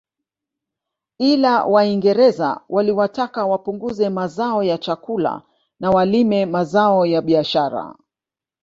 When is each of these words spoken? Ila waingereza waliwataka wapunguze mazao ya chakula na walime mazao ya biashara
Ila 1.19 1.65
waingereza 1.65 2.61
waliwataka 2.69 3.45
wapunguze 3.45 4.09
mazao 4.09 4.63
ya 4.63 4.77
chakula 4.77 5.41
na 5.79 5.91
walime 5.91 6.45
mazao 6.45 7.05
ya 7.05 7.21
biashara 7.21 7.95